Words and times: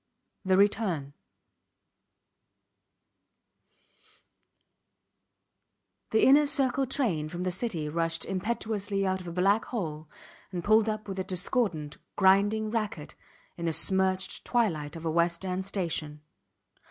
THE 0.43 0.57
RETURN 0.57 1.13
The 6.09 6.23
inner 6.25 6.47
circle 6.47 6.87
train 6.87 7.29
from 7.29 7.43
the 7.43 7.51
City 7.51 7.87
rushed 7.87 8.25
impetuously 8.25 9.05
out 9.05 9.21
of 9.21 9.27
a 9.27 9.31
black 9.31 9.65
hole 9.65 10.09
and 10.51 10.63
pulled 10.63 10.89
up 10.89 11.07
with 11.07 11.19
a 11.19 11.23
discordant, 11.23 11.99
grinding 12.15 12.71
racket 12.71 13.13
in 13.57 13.65
the 13.67 13.73
smirched 13.73 14.43
twilight 14.43 14.95
of 14.95 15.05
a 15.05 15.11
West 15.11 15.45
End 15.45 15.67
station. 15.67 16.21